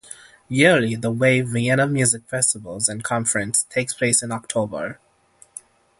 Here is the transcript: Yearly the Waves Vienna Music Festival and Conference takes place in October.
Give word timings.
Yearly 0.49 0.95
the 0.95 1.11
Waves 1.11 1.51
Vienna 1.51 1.85
Music 1.85 2.27
Festival 2.27 2.79
and 2.87 3.03
Conference 3.03 3.67
takes 3.69 3.93
place 3.93 4.23
in 4.23 4.31
October. 4.31 4.99